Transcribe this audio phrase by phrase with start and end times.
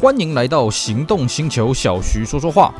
[0.00, 2.72] 欢迎来到行动星球，小徐说说话。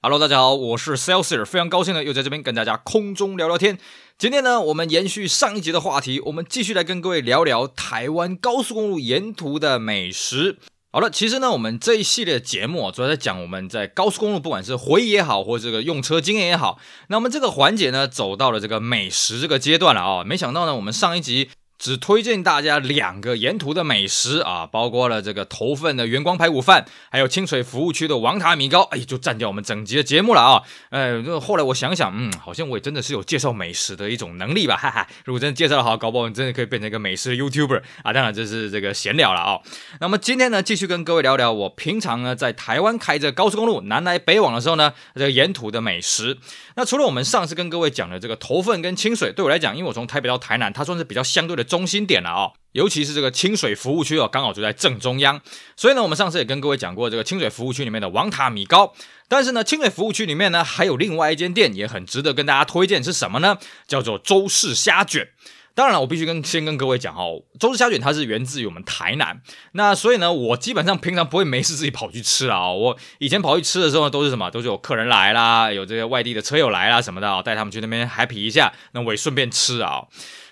[0.00, 3.76] Hello，大家好，我是 Celsius，非常高兴呢又在这边跟大家空中聊聊天。
[4.16, 10.56] 今天呢，我们延续上一集的话题，我们继续来跟各位聊聊台湾高速公路沿途的美食。
[10.90, 20.24] 好了，其实呢，我们这一系列节目啊，主要在讲我们在高速公路，不管是回忆也好，或者这个用车经验也好，那我们这个环节呢，走到了这个美食这个阶段了啊。
[20.24, 21.50] 没想到呢，我们上一集。
[21.78, 30.62] 只推荐大家两个沿途的美食啊，包括了这个头份的元光排骨饭，还有清水服务区的王塔米糕，哎，就占掉我们整集的节目了啊！
[30.90, 35.06] 呃，后来我想想，嗯，好像我也真的是有介绍美食的一种能力吧， 哈哈。
[35.26, 38.12] 如果真的介绍的好，搞不好你真的可以变成一个美食 YouTuber 啊！
[38.12, 39.60] 当然这是这个闲聊了啊。
[40.00, 46.38] 那么今天呢，继续跟各位聊聊我平常呢在台湾开着高速公路南来北往的时候呢，这个沿途的美食。
[46.76, 51.65] 那除了我们上次跟各位讲的这个头份跟清水，对我来讲，因为我从台北到台南，它算是比较相对的。
[51.66, 55.40] 中心点了啊，尤其是这个清水服务区哦，刚好就在正中央。
[55.76, 58.94] 所以呢，我们上次也跟各位讲过这个清水服务区里面的王塔米糕。
[59.28, 63.58] 但是呢，清水服务区里面呢，还有另外一间店也很值得跟大家推荐，是什么呢？
[63.86, 65.28] 叫做周氏虾卷。
[65.74, 69.42] 当然了，我必须跟先跟各位讲哦，周氏虾卷它是源自于我们台南。
[69.72, 72.70] 那所以呢，我基本上平常不会没事自己跑去吃啊。
[72.70, 74.50] 我以前跑去吃的时候呢，都是什么？
[74.50, 80.02] 都是有客人来啦，有这些外地的车友来啦什么的啊，带他们去那边 happy 一下，那我也顺便吃啊。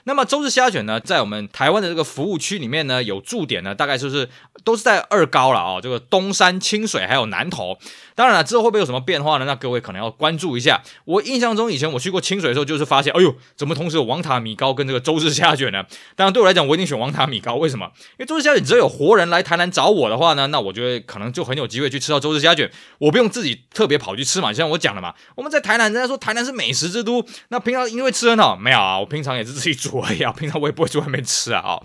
[0.06, 4.28] 那么周氏虾卷呢，在我们台湾的这个服务区里面呢，有驻点呢，大概就是
[4.62, 7.76] 都是在二高了啊，这个东山、清水还有南投。
[8.14, 9.44] 当然了，之后会不会有什么变化呢？
[9.46, 10.82] 那各位可能要关注一下。
[11.06, 15.82] 我印象中以前我去过清水的时候，就是发现，哎呦，怎么同时有王塔米糕跟这个周氏虾卷呢？
[16.14, 17.54] 当然对我来讲，我一定选王塔米糕。
[17.54, 17.86] 为什么？
[18.12, 22.70] 因为周氏虾卷只要有活人来台南找我的话呢，那我觉得可能就很有机会去吃到周氏虾卷。
[22.98, 29.93] 我不用自己特别跑去吃嘛，就像我讲的嘛，我们在台南，人家说台南是美食之都，那平常因为吃很好，没有啊，我平常也是自己煮。
[30.02, 31.82] 哎呀，平常我也不会去外面吃啊，哦，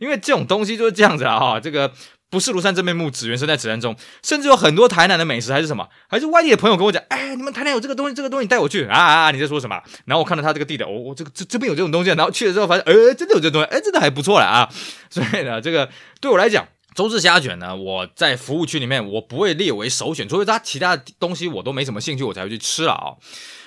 [0.00, 1.92] 因为这种东西就是这样子啊，哈，这个
[2.30, 3.94] 不是庐山真面目，只缘身在此山中。
[4.22, 9.30] 甚至有很多台南的美食还是什么，还是外地的朋友跟我讲，哎，你们台南有这个东西，这个东西你带我去啊啊！
[9.30, 9.80] 你在说什么？
[10.06, 14.68] 然后我看到他这个地点，我、我这个这这边有这种东西，然后去了之后发现，呃，真的有这东西，哎，真的还不错了啊。
[15.10, 23.12] 所以呢，这个对我来讲，周氏虾卷呢，我在服务区里面我不会列为首选，除非他其他的东西我都没什么兴趣，我才会去吃了啊。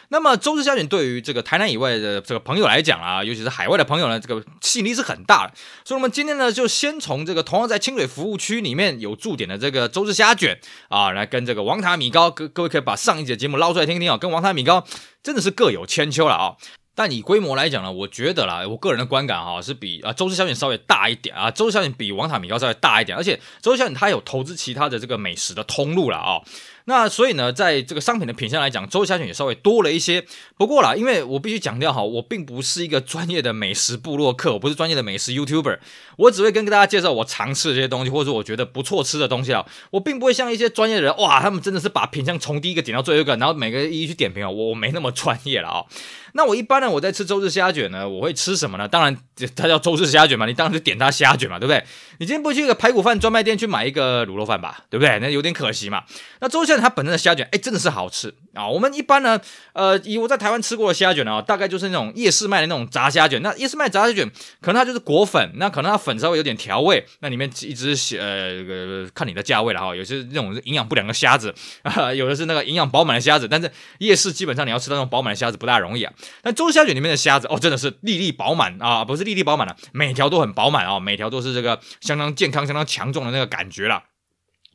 [0.10, 5.54] 那么周氏虾卷对于这个台南以外的这个朋友来讲啊，尤其是海外的朋友呢，这个吸引力是很大的。
[5.84, 14.86] 所以，我们今天呢，就先从这个同样在清水服务区里面有驻点的这个周氏虾卷啊，来跟这个王塔米糕，各各位可以把上一节节目捞出来听听啊，跟王塔米糕
[15.24, 16.56] 真的是各有千秋了啊。
[16.96, 26.42] 但以规模来讲呢，我觉得啦，我个人的观感哈，是比啊周氏虾卷稍微大一点啊，周氏虾卷比王塔米糕稍微大一点，而且周氏虾卷它有投资其他的这个美食的通路了啊。
[26.88, 30.24] 那所以呢，在这个商品的品相来讲，周氏虾卷也稍微多了一些。
[30.56, 35.80] 不过啦，因为我必须强调哈，我并不是一个专业的美食部落客，我不是专业的美食 YouTuber，
[36.18, 39.66] 我只会跟大家介绍我常吃的这些东西，或者我觉得不错吃的东西啊。
[39.90, 45.86] 我并不会像一些专业的人，哇，他们真的是把品相从第一个点到最后一个，然后每个一一去点评啊，我我没那么专业了啊。
[46.36, 48.86] 那我一般呢，我在吃周氏虾卷呢，我会吃什么呢？
[48.86, 49.18] 当然，
[49.56, 51.82] 它叫周氏虾卷嘛，你当然就点它虾卷嘛，对不对？
[52.18, 55.18] 你今天不去一个排骨饭专卖店去买一个卤肉饭吧，对不对？
[55.20, 56.04] 那有点可惜嘛。
[56.42, 58.68] 那周氏虾卷它本身的虾卷，哎，真的是好吃啊。
[58.68, 59.40] 我们一般呢，
[59.72, 63.42] 呃，以我在台湾吃过的虾卷呢，大概就是那种夜市卖的那种炸虾卷。
[63.42, 64.30] 那夜市卖炸虾卷，
[64.60, 69.96] 可能它就是裹粉，那可能它粉稍微有点调味，那里面一直呃，呃，看你的价位了哈。
[69.96, 76.12] 有些那种营养不良的虾子啊，有的是那个营养饱满的虾子，但是夜市基本上你要吃到那种饱满的虾子不大容易啊。
[76.44, 84.04] 那周虾卷里面的虾子哦，真的是粒粒饱满啊，不是粒粒饱满了，每条都很饱满啊，每条都是这个相当健康、相当强壮的那个感觉了。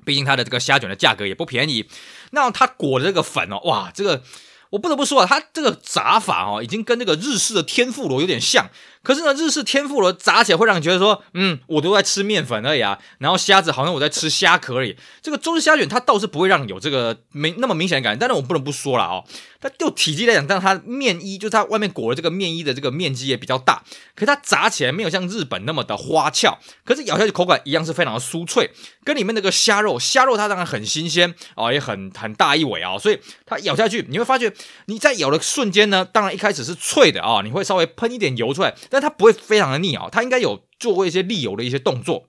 [0.05, 1.87] 毕竟它的这个虾卷的价格也不便宜，
[2.31, 4.23] 那它裹的这个粉哦，哇，这个
[4.71, 8.71] 我不得不说啊，它这个炸法哦，已经跟那个日式的天妇罗有点像。
[9.03, 12.99] 可是呢，日式天妇罗炸起来会让你觉得说，嗯，我都在吃面粉而已啊。
[13.19, 14.95] 然后虾子好像我在吃虾壳而已。
[15.23, 19.25] 这个中式虾卷它倒是不会让你有这个没那么明显的感觉，但是我不能不说了哦，
[19.59, 23.83] 它就体积来讲，但它面衣就是它外面裹的这个面衣的这个面积也比较大，
[24.15, 28.71] 可是它炸起来没有像日本那么的花俏，可是咬下去口感一样是非常的酥脆，
[29.03, 34.53] 跟里面那个虾肉，虾肉它当然很新鲜哦，也很很大一尾啊，所以它咬下去你会发觉
[34.87, 38.75] 你在咬的瞬间呢，当然一开始是脆的啊，你会稍微喷一点油出来。
[38.91, 42.29] 但它不会非常的腻啊，它应该有做过一些沥油的一些动作。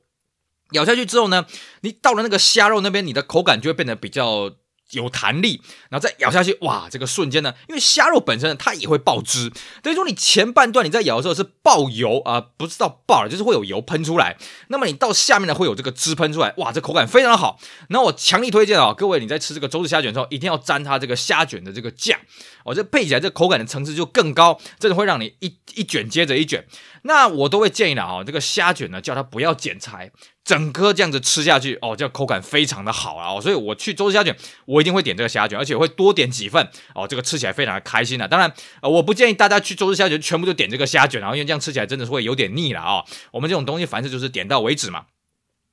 [0.72, 1.46] 咬下去之后呢，
[1.81, 4.56] 你到了那个虾肉那边，你的口感就会变得比较
[4.92, 9.52] 有弹力，然后再咬下去，哇，这个瞬间呢，因为虾肉本身它也会爆汁，
[9.82, 17.60] 等于说你前半段你在咬的时候是爆油啊、不知道爆了，就是会有油喷出来，那么你到下面呢会有这个汁喷出来，哇，这口感非常的好。
[17.90, 22.20] 那我强力推荐啊，各位你在吃这个周氏虾卷的时候，一定要沾它这个虾卷的这个酱，
[22.66, 26.66] 哦，这配起来这口感的层次就更高，真的会让你一一卷接着一卷。
[27.04, 30.12] 那我都会建议的啊，这个虾卷呢，叫它不要剪裁。
[30.44, 34.36] 整颗这样子吃下去哦，这口感非常的好啊，所以我去周氏虾卷，
[34.66, 38.28] 我一定会点这个虾卷，而且会多点几份哦，这个吃起来非常的开心啊。
[38.28, 38.52] 当然，
[38.82, 43.04] 呃，我不建议大家去周氏虾卷全部都点这个虾卷然后，因为这样吃起来真的是会有点腻了啊。
[43.32, 45.06] 我们这种东西凡事就是点到为止嘛。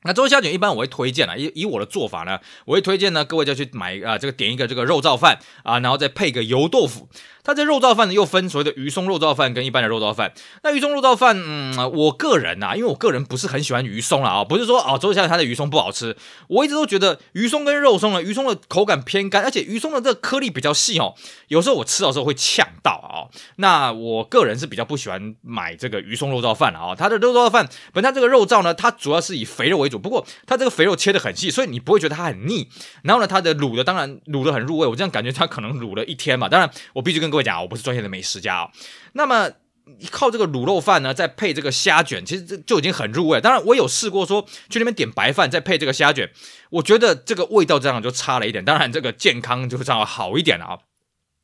[0.04, 7.08] 那周氏虾卷一般我会推荐啊，以以我的做法呢，我会推荐呢，各位就去买啊，这个点一个这个肉燥饭啊，然后再配个油豆腐。
[7.48, 10.34] 它这肉燥饭呢，又分所谓的鱼松肉燥饭跟一般的肉燥饭。
[10.62, 16.14] 那鱼松肉燥饭，嗯，我个人啊，因为我个人不是很喜欢鱼松了啊，不是说啊，周氏虾卷它的鱼松不好吃，
[16.48, 21.14] 我一直都觉得鱼松跟肉松呢，鱼松的口感偏干，而且鱼松的这个颗粒比较细哦，
[21.46, 23.32] 有时候我吃的时候会呛到啊。
[23.56, 32.68] 那我个人是比较不喜欢买这个鱼松肉燥饭了啊，它的肉燥饭本身这个肉燥呢，它主要是以肥肉为主，不过它这个肥肉切得很细，所以你不会觉得它很腻。
[33.04, 36.46] 然后呢，它的卤的当然卤的很入味，我这样感觉它可能卤了一天嘛。
[36.46, 38.70] 当然，我必须跟各位讲，我不是专业的美食家哦。
[39.12, 39.50] 那么
[40.10, 43.40] 靠这个卤肉饭呢，再配这个虾卷，其实这就已经很入味。
[43.40, 46.30] 当然，我有试过说去那边点白饭，再配这个虾卷，
[46.70, 48.64] 我觉得这个味道这样就差了一点。
[48.64, 50.78] 当然，这个健康就这样好一点了啊。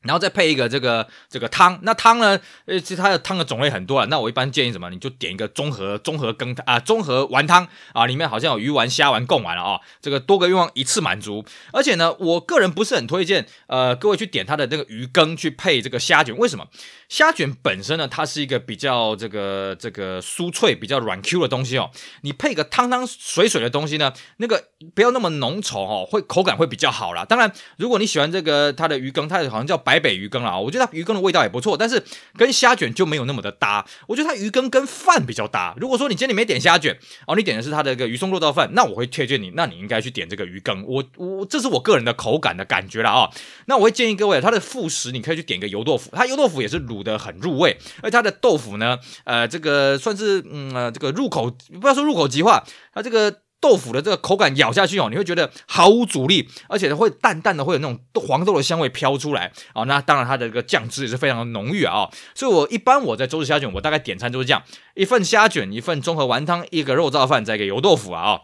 [0.04, 2.38] 然后再配一个这个这个汤，那汤呢？
[2.66, 4.06] 呃，其实它的汤的种类很多啊。
[4.08, 4.88] 那我一般建议什么？
[4.90, 9.80] 你就点一个综合综合羹啊，综合丸汤啊，里面好像有鱼丸、虾丸、贡丸了啊。
[10.00, 11.44] 这个多个愿望一次满足。
[11.72, 16.66] 而且呢，我个人不是很推荐呃各位去点它的那个鱼羹去配这个虾卷，为什么？
[17.08, 21.90] 虾卷本身呢，它是一个比较这个这个酥脆、比较软 Q 的东西哦。
[22.22, 24.64] 你配个汤汤水水的东西呢，那个
[24.94, 27.24] 不要那么浓稠哦，会口感会比较好啦。
[27.24, 32.02] 当然，如果你喜欢这个它的鱼羹，它好像叫白台北鱼羹啦，我觉得它鱼羹的味道也不错，但是
[32.36, 33.86] 跟虾卷就没有那么的搭。
[34.08, 35.72] 我觉得它鱼羹跟饭比较搭。
[35.76, 36.98] 如果说你今天没点虾卷
[37.28, 40.84] 哦，你点的是它的一个鱼松肉燥饭，那我会推荐你，那你应该去点这个鱼羹。
[40.84, 43.30] 我我这是我个人的口感的感觉了啊。
[43.66, 53.30] 那我会建议各位，它的副食你可以去点个油豆腐，它油豆腐也是卤得很入味，而它的豆腐呢，呃，这个算是嗯呃这个入口不要说入口即化，它这个
[53.64, 59.84] 豆腐的这个口感咬下去哦，你会觉得毫无阻力，而且会淡淡的会有那种黄豆的香味飘出来啊、哦。
[59.86, 64.62] 那当然它的这个酱汁也是非常的浓郁啊、所以我一般我在周氏虾卷，我大概点餐就是这样：
[64.94, 68.40] 一份虾卷，一份综合丸汤，一个肉燥饭，再一个油豆腐啊、哦。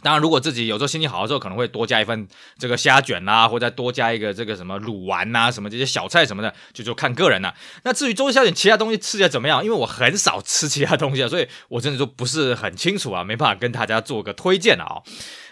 [0.00, 7.52] 当然，如果自己有时候心情好的时候，可能会多加一份这个虾卷啦、啊，或者再多加一个这个什么卤丸呐，什么这些小菜什么的，就就看个人了、
[7.82, 9.64] 那至于周虾卷其他东西吃起来怎么样？
[9.64, 15.02] 因为我很少吃其他东西啊，所以我真的就不是很清楚啊，没办法跟大家做个推荐啊。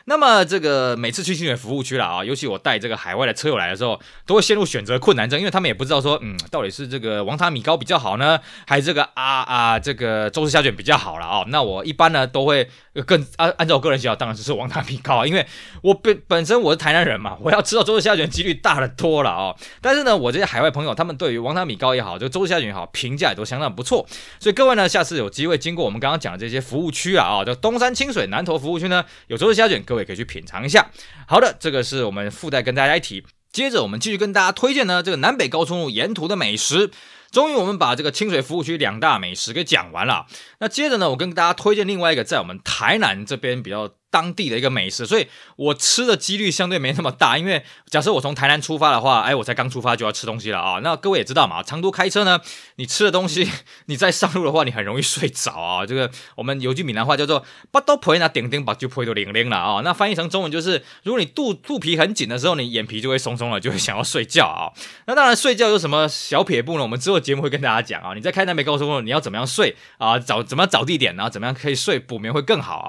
[0.09, 8.39] 那么这个每次去清水服务区了啊，尤其我带这个海外的车友来的时候，都会陷入选择困难症，因为他们也不知道说，嗯，到底是这个王塔米糕比较好呢，
[8.69, 11.45] 还是这个啊啊这个周氏虾卷比较好了啊？
[11.49, 12.69] 那我一般呢都会
[13.05, 15.45] 更按按照我个人喜好，当然是王塔米糕啊，因为
[15.83, 19.57] 我本本身我是台南人嘛， 我要吃到周氏虾卷几率大得多了啊。
[19.81, 24.07] 但是呢，我这些海外朋友他们对于王塔米糕也好，就周氏虾卷也好，评价也都相当不错。
[24.39, 30.91] 所以各位呢，下次有机会经过我们刚刚讲的这些服务区啊啊，就东山清水南投服务区呢，有周氏虾卷，各位可以去品尝一下。
[31.27, 33.25] 好的，这个是我们附带跟大家一提。
[33.51, 36.91] 接着我们继续跟大家推荐呢，这个南北高速路沿途的美食。
[37.33, 40.27] 终于我们把这个清水服务区两大美食给讲完了。
[40.61, 43.91] 那接着呢，我跟大家推荐另外一个在我们台南这边比较。
[44.17, 45.27] 当地的一个美食，所以
[45.57, 47.37] 我吃的几率相对没那么大。
[47.37, 50.81] 因为假设我从台南出发的话，哎，我才刚出发就要吃东西了啊。
[50.83, 52.41] 那各位也知道嘛，长途开车呢，
[52.77, 53.47] 你吃的东西，
[53.85, 55.85] 你再上路的话，你很容易睡着啊。
[55.85, 59.83] 这个我们有句闽南话叫做“巴都皮那顶顶把就皮都零零了”啊。
[59.85, 64.73] 那翻译成中文就是，如果你肚肚皮很紧的时候，你眼皮就会松松了，就会想要睡觉啊。
[65.07, 66.83] 那当然，睡觉有什么小撇步呢？
[66.83, 68.15] 我们之后节目会跟大家讲啊。
[68.15, 70.19] 你在开南北高速公路，你要怎么样睡啊？
[70.19, 72.89] 找怎么样找地点，然后怎么样可以睡补眠会更好啊。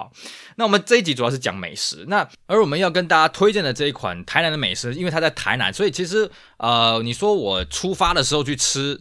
[0.60, 8.98] 那我们这一集主要是讲美食，那而我们要跟大家推荐的这一款台南的美食，因为它在台南，所以其实呃，你说我出发的时候去吃。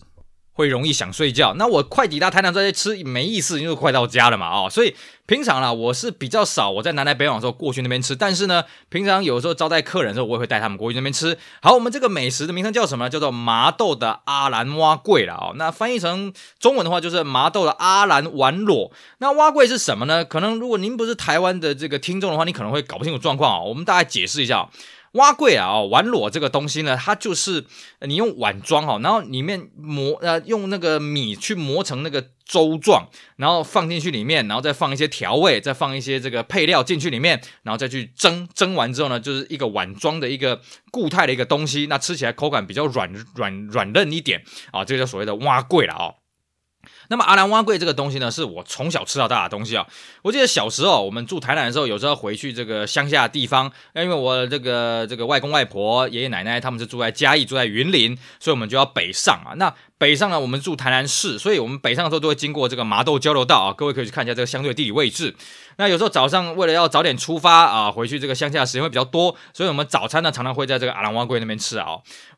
[0.57, 4.97] 会容易想睡觉，那我快抵达台南再去吃没意思，因为快到家了嘛，哦，所以
[5.27, 11.37] 平常啦，我是比较少我在南来北往的时候过去那边吃，但是呢，平常有时候招待客人的时候，我也会带他们过去那边吃。
[11.61, 13.11] 好，我们这个美食的名称叫什么？
[13.11, 18.91] 叫做麻豆的阿兰碗粿了哦，那翻译成中文的话就是麻豆的阿兰碗裸。
[19.19, 20.25] 那碗粿是什么呢？
[20.25, 23.61] 可能如果您不是台湾的这个听众的话，你可能会搞不清楚状况啊。
[23.61, 24.71] 我们大概解释一下。
[25.13, 27.65] 碗粿啊，哦，碗裸这个东西呢，它就是
[28.01, 40.61] 你用碗装哈，然后里面磨呃用那个米去磨成那个粥状，然后放进去里面，然后再放一些调味，再放一些这个配料进去里面，然后再去蒸，蒸完之后呢，就是一个碗装的一个
[40.91, 46.15] 固态的一个东西，那吃起来口感比较软软软嫩一点啊，这个叫所谓的碗粿了哦。
[47.09, 49.87] 那么阿兰蛙桂这个东西呢，是我从小吃到大的东西啊。
[50.23, 59.55] 我记得小时候我们住台南的时候，有时候回去这个乡下的地方，因为我这个这个外公外婆、爷爷奶奶他们是住在嘉义，住在云林，所以我们就要北上啊。
[59.57, 63.73] 那北上呢，我们住台南市，所以我们北上的时候都会经过这个麻豆交流道啊。
[63.73, 65.35] 各位可以去看一下这个相对地理位置。
[65.79, 71.87] 那有时候早上为了要早点出发啊，回去这个乡下时间会比较多，所以我们早餐呢常常会在这个阿兰湾柜那边吃啊。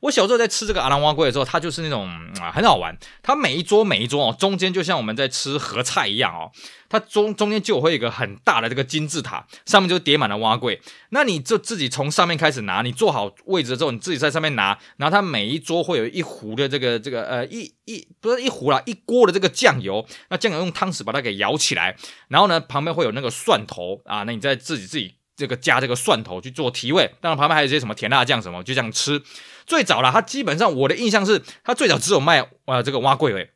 [0.00, 2.09] 我小时候在吃这个阿兰湾柜的时候，它就是那种
[2.41, 6.50] 啊很好玩，它每一桌每一桌哦中间就像我们在吃合菜一样哦。
[6.88, 10.80] 它中中间就会有一个很大的这个金字塔，上面就叠满了蛙柜。
[11.11, 14.78] 那你就自己从上面开始拿，你坐好位置之后，你自己在上面拿。
[14.97, 20.07] 然后它每一桌会有一壶的这个这个呃一一不是一壶啦，一锅的这个酱油。
[20.30, 21.97] 那酱油用汤匙把它给舀起来，
[22.28, 27.11] 然后呢旁边会有那个蒜头啊，那你再自己自己这个加这个蒜头去做提味。
[27.21, 29.23] 当然旁边还有一些什么甜辣酱什么，就这样吃。
[29.66, 33.50] 最早啦，它基本上我的印象是，它最早只有卖呃这个碗粿味。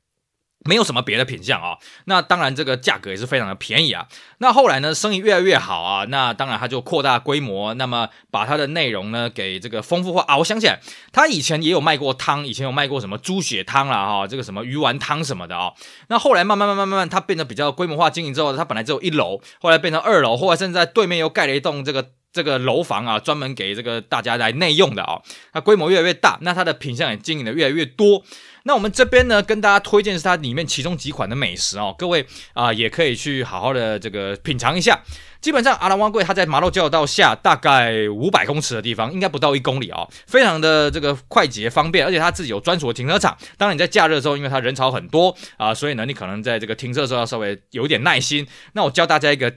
[0.64, 4.06] 没有什么别的品相啊，那当然这个价格也是非常的便宜啊。
[4.38, 10.38] 那后来呢，生意越来越好啊，那当然它就扩大规模，那么把它的内容呢给这个丰富化啊。
[10.38, 10.78] 我想起来，
[11.12, 15.72] 它以前也有卖过汤，以前有卖过什么猪血汤啦哈，这个什么鱼丸汤什么的啊。
[16.08, 22.10] 那后来慢慢慢慢慢慢，它变得比较规模化经营之后，它本来只有一楼，后来变成二楼，后来甚至在对面又盖了一栋这个。
[22.32, 25.20] 这个楼房啊，专门给这个大家来内用的啊，
[25.52, 28.24] 它规模越来越大，那它的品相也经营的越来越多。
[28.64, 35.00] 那我们这边呢，跟大家推荐是它里面其中几款的美食哦，各位啊、也可以去好好的这个品尝一下。
[35.40, 43.36] 基本上阿兰碗粿它在麻豆交流道下大概五百公尺的地方，应该不到一公里哦，非常的这个快捷方便，而且它自己有专属的停车场。
[43.58, 48.46] 当然你在假日的时候，因为它人潮很多啊、所以呢，你可能在这个停车的时候要稍微有点耐心。
[48.74, 49.52] 那我教大家一个。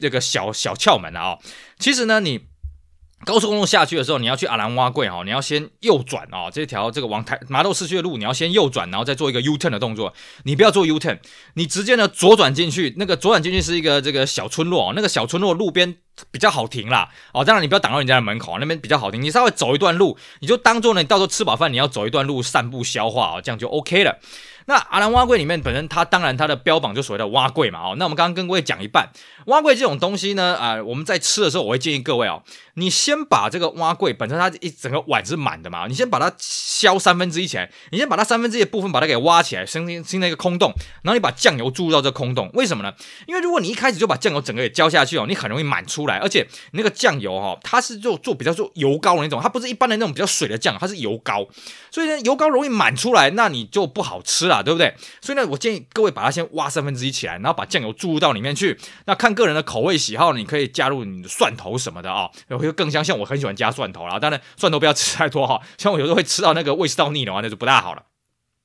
[0.00, 1.36] 这个小小窍门啊、
[1.80, 2.46] 其实呢，你
[3.24, 10.14] 高速公路下去的时候，你要去阿兰碗粿哈，你要先右转哦，这条这个往台麻豆市区的路，你要先右转，然后再做一个 U turn 的动作。
[10.44, 11.18] 你不要做 U turn，
[11.54, 12.94] 你直接呢左转进去。
[12.96, 15.96] 那个左转进去是一个这个小村落，那个小村落路边
[16.30, 17.08] 比较好停啦。
[17.32, 19.20] 哦，当然你不要挡到人家的门口，那边比较好停。
[19.20, 24.18] 你稍微走一段路，你就当做呢，你到时候吃饱饭，你要走一段路散步消化哦，这样就 OK 了。
[24.66, 29.08] 那阿兰碗粿里面本身它当然它的标榜就所谓的碗粿嘛哦，那我们刚刚跟各位讲一半，
[29.46, 32.42] 碗粿这种东西呢啊、我们在吃的时候我会建议各位哦，
[32.78, 42.92] 你先把这个挖柜本身它一整个碗是满的嘛，你先把它削三分之一起来，你先把它三分之一的部分把它给挖起来，形成形成一个空洞，然后你把酱油注入到这空洞，为什么呢？
[43.26, 51.46] 因为如果你一开始就把酱油整个给浇下去哦，你很容易满出来，而且那个酱油哈、哦，它是做做比较做油膏的那种，它不是一般的那种比较水的酱，它是油膏，
[51.90, 54.94] 所以呢油膏容易满出来，那你就不好吃了，对不对？
[55.22, 55.38] 所以。
[55.38, 58.76] 呢我建议各位把它先挖三分之一起来，然后把酱油注入到里面去。
[59.06, 62.28] 那看个人的口味喜好，你可以加入你的蒜头什么的啊，
[62.68, 63.02] 就更香。
[63.02, 65.60] 像我很喜欢加蒜头啦，当然蒜头不要吃太多哈。
[65.78, 68.02] 像我有时候会吃到那个胃食道逆的话，那就不大好了。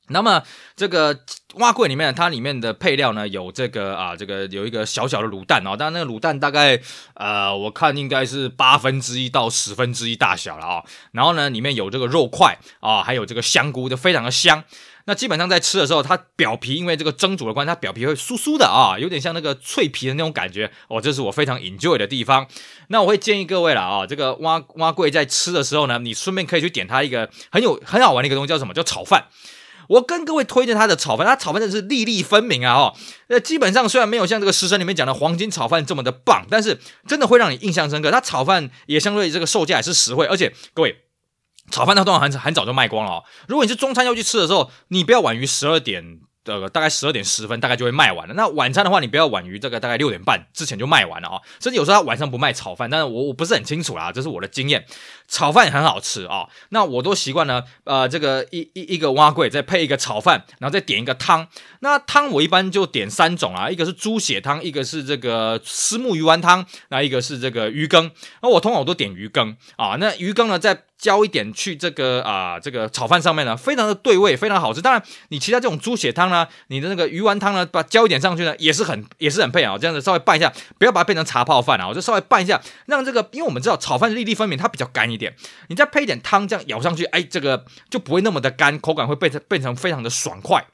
[0.10, 0.44] 那么
[0.76, 1.18] 这个
[1.54, 6.78] 蛙柜里面，它里面的配料呢，有这个啊，这个有一个小小的卤蛋哦，但那个卤蛋大概
[7.14, 10.84] 呃，我看应该是八分之一到十分之一大小了啊。
[11.14, 14.66] 然后呢，里面有这个肉块啊，还有这个香菇，就非常的香。
[15.06, 22.48] 那基本上在吃的时候，它表皮因为这个蒸煮的关系，它表皮会酥酥的啊，有点像那个脆皮的那种感觉哦，这是我非常 enjoy 的地方。
[22.88, 28.74] 那我会建议各位了啊，这个碗碗粿在吃的时候呢，你顺便可以去点它一个很有很好玩的一个东西，叫什么？
[28.74, 29.26] 叫炒饭。
[29.90, 32.96] 我跟各位推荐它的炒饭，它炒饭真的是粒粒分明啊哦。
[33.28, 38.10] 那基本上虽然没有像这个食神里面讲的黄金炒饭这么的棒，但是真的会让你印象深刻。
[38.10, 41.04] 它炒饭也相对这个售价也是实惠，而且各位。
[41.72, 43.24] 炒饭那段很很早就卖光了哦。
[43.48, 46.20] 如果你是中餐要去吃的时候，你不要晚于十二点。
[46.46, 48.34] 呃，大概十二点十分，大概就会卖完了。
[48.34, 54.86] 那晚餐的话，你不要晚于这个大概六点半之前就卖完了啊、甚至有时候他晚上不卖炒饭，但是我我不是很清楚啦，这是我的经验。
[55.26, 61.48] 炒饭也很好吃啊、那我都习惯呢，呃，这个一一一个蛙柜再配一个炒饭，然后再点一个汤。
[61.80, 68.12] 那汤我一般就点三种啊，一个是猪血汤，一个是这个虱目鱼丸汤，那一个是这个鱼羹。
[68.42, 70.84] 那我通常我都点鱼羹啊，那鱼羹呢在。
[70.96, 74.82] 浇一点去这个啊、这个炒饭上面呢，非常的对味，非常好吃。
[74.82, 79.78] 当然，你其他这种猪血汤那，你的那个鱼丸汤呢，把浇一点上去呢，也是很也是很配啊。
[79.78, 85.36] 这样子稍微拌一下，不要把它变成茶泡饭啊，我就稍微拌一下，让这个，因为我们知道炒饭是粒粒分明，它比较干一点，
[85.70, 90.66] 你再配一点汤，这样舀上去，哎，这个就不会那么的干，口感会变成变成非常的爽快。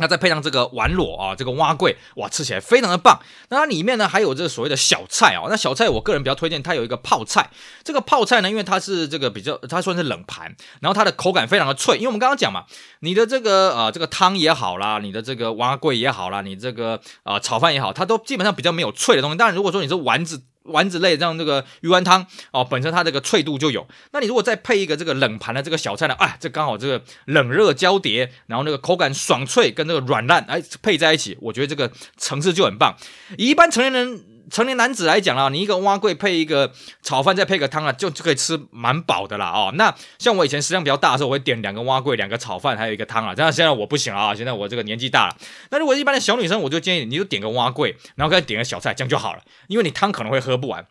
[0.00, 3.20] 那再配上这个丸裸啊，这个蛙桂，哇，吃起来非常的棒。
[3.50, 5.46] 那它里面呢还有这个所谓的小菜哦。
[5.48, 7.50] 那小菜我个人比较推荐它有一个泡菜。
[7.84, 11.96] 这个泡菜呢，因为它是这个比较，它算是冷盘，然后它的口感非常的脆。
[11.96, 12.64] 因为我们刚刚讲嘛，
[13.00, 19.36] 你的这个呃这个汤也好啦，你的这个蛙桂也好啦，你这个呃炒饭也好，它都基本上比较没有脆的东西。
[19.36, 20.42] 当然，如果说你是丸子。
[20.64, 23.86] 丸子类像这个鱼丸汤哦，本身它这个脆度就有。
[24.12, 32.96] 那你如果再配一个这个冷盘的这个小菜呢，啊，这刚好这个冷热交叠，然后那个口感爽脆跟那个软烂哎配在一起，我觉得这个层次就很棒。
[33.36, 34.24] 一般成年人。
[34.50, 39.72] 成年男子来讲啊，你一个碗粿配一个炒饭，再配个汤啊，就就可以吃蛮饱的啦哦。
[39.76, 43.34] 那像我以前食量比较大的时候，我会点两个碗粿，两个炒饭，还有一个汤啊。
[43.34, 45.36] 这样现在我不行了啊，现在我这个年纪大了。
[45.70, 49.42] 那如果一般的小女生，我就建议你就点个碗粿，然后再点个小菜，这样就好了。
[49.68, 50.86] 因为你汤可能会喝不完。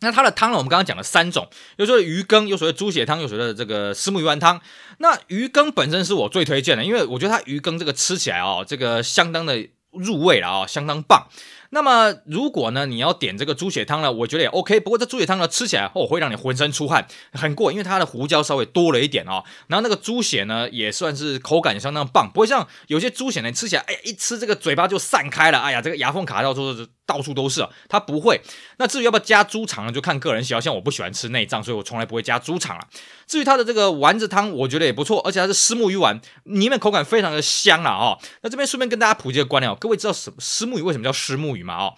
[0.00, 4.60] 那它的汤呢，我们刚刚讲了三种，有说鱼羹，有所谓猪血汤，有所谓的这个虱目鱼丸汤。
[4.98, 11.26] 那鱼羹本身是我最推荐的，因为我觉得它鱼羹这个吃起来哦，这个相当的入味了啊，相当棒。
[11.70, 14.80] 那么如果呢，你要点这个猪血汤呢，我觉得也 OK。
[14.80, 19.44] 不过这猪血汤呢，吃起来哦会让你浑身出汗，很过瘾，因为它的胡椒稍微多了一点哦。
[19.66, 26.88] 然后那个猪血呢，也算是口感相当棒，不会像有些猪血呢，吃起来哎呀一吃这个嘴巴就散开了，哎呀这个牙缝卡到说是。
[27.08, 28.38] 到处都是啊，它不会。
[28.76, 29.90] 那至于要不要加猪肠呢？
[29.90, 30.60] 就看个人喜好。
[30.60, 32.86] 像我不喜欢吃内脏，所以我从来不会加猪肠啊。
[33.26, 37.92] 至于它的这个丸子汤，我觉得也不错，而且它是虱目鱼丸，里面口感非常的香啊。
[37.92, 41.76] 哦，那这边顺便跟大家普及个观念哦，各位知道什么虱目鱼为什么叫虱目鱼吗？
[41.78, 41.94] 哦，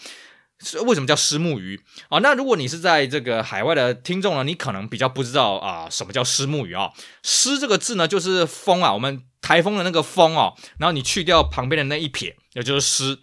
[0.85, 2.21] 为什么叫虱目鱼啊？
[2.21, 6.93] 那如果你是在这个海外的听众呢，你可能比较不知道啊，什么叫虱目鱼啊？
[7.25, 13.19] 虱这个字呢，就是风啊，我们台风的那个风哦，然后你去掉旁边的那一撇，也就是虱。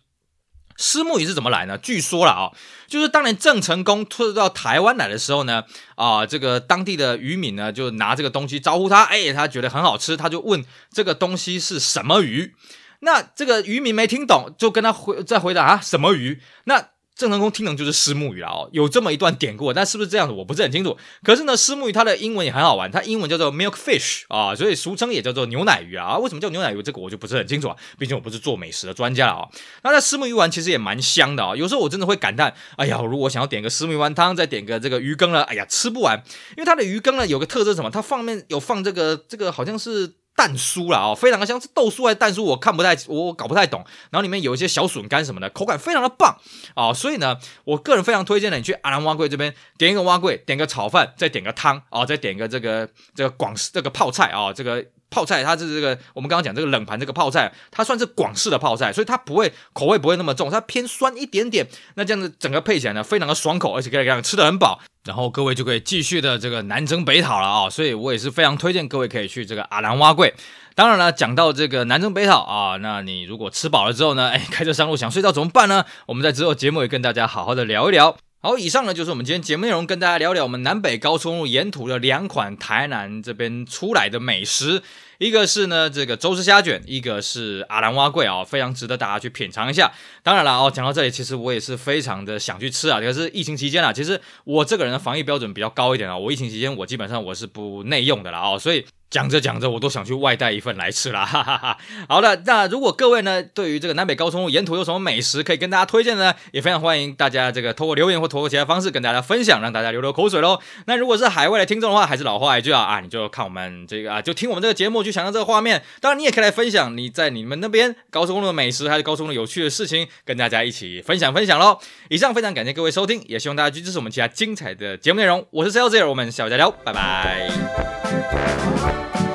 [0.78, 1.78] 虱目鱼是怎么来呢？
[1.78, 2.52] 据说了啊、
[2.88, 5.64] 就是当年郑成功退到台湾来的时候呢，
[5.96, 12.56] 啊，这个当地的渔民呢就拿这个东西招呼他，哎，他觉得很好吃，他就问这个东西是什么鱼。
[13.00, 16.42] 那这个渔民没听懂，就跟他回再回答啊，什么鱼？
[16.66, 16.90] 那。
[17.18, 20.96] 郑成功听的就是思慕鱼了哦，有这么一段典故，但是不是这样子我不是很清楚。
[21.24, 26.18] 可是呢，思慕鱼它的英文也很好玩，它英文叫做 milk fish 啊，所以俗称也叫做牛奶鱼啊。
[26.20, 26.84] 为什么叫牛奶鱼？
[26.84, 29.50] 这个我就不是很清楚啊，毕竟我不是做美食的专家了啊。
[29.84, 36.22] 那那虱目鱼丸其实也蛮香的啊，有时候我真的会感叹，哎呀，如果我想要点个思慕鱼丸汤，再点个这个鱼羹呢，哎呀，吃不完，
[36.56, 37.90] 因为它的鱼羹呢有个特色什么？
[37.90, 40.14] 它放面有放这个这个好像是。
[40.38, 42.44] 蛋酥啦哦，非常的香，是豆酥还是蛋酥？
[42.44, 43.84] 我看不太，我搞不太懂。
[44.12, 46.38] 然后里面有一些小笋干什么的，口感非常的棒
[46.76, 46.94] 啊！
[46.94, 54.86] 所以呢，我个人非常推荐的，你去阿兰蛙柜这边点一个蛙柜，点个炒饭，再点个汤啊，再点个这个这个广式这个泡菜啊，这个。
[55.10, 61.68] 泡菜它是这个，我们刚刚讲这个冷盘这个泡菜，它算是广式的泡菜，所以它不会口味不会那么重，它偏酸一点点。
[61.96, 67.70] 那这样子整个配起来呢，非常的爽口，而且可以让你吃得很饱，然后各位就可以继续的这个南征北讨了啊！
[67.70, 70.34] 所以我也是非常推荐各位可以去这个阿兰碗粿。
[70.76, 75.86] 当然了，讲到这个南征北讨啊，那你如果吃饱了之后呢，哎，开车上路想睡觉怎么办呢？
[76.06, 78.18] 我们在之后节目也跟大家好好的聊一聊。
[78.40, 84.84] 好，以上呢就是我们今天节目内容，跟大家聊聊我们南北高速路沿途的两款台南这边出来的美食，
[85.18, 89.92] 一个是呢这个周氏虾卷，一个是阿兰蛙桂啊，非常值得大家去品尝一下。
[90.22, 98.86] 当然了哦，讲到这里，其实我也是非常的想去吃啊，可是疫情期间啊，其实我这个人的防疫标准比较高一点啊，我疫情期间我基本上我是不内用的了哦，所以。
[99.10, 101.78] 讲着讲着，我都想去外带一份来吃了， 哈哈哈。
[102.10, 106.34] 好的，那如果各位呢，对于这个南北高速公路沿途有什么美食可以跟大家推荐呢？
[106.52, 110.60] 也非常欢迎大家这个通过留言或透过其他方式跟大家分享，让大家流流口水喽。
[110.86, 115.82] 那如果是海外的听众的话，还是老话一句啊啊，你就看我们这个啊，就听我们这个节目，去想象这个画面。
[116.02, 121.80] 当然，你也可以来分享你在你们那边高速公路的美食，还是高速公路有趣的事情，跟大家一起分享分享喽。
[122.10, 125.46] 以上非常感谢各位收听，也希望大家去支持我们其他精彩的节目内容。
[125.52, 128.27] 我是 Celsius，我们下回再聊，拜拜。
[128.30, 129.27] Thank you.